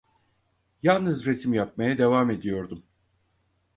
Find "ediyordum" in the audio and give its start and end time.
2.31-2.83